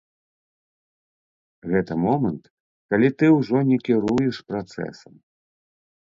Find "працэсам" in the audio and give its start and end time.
4.53-5.13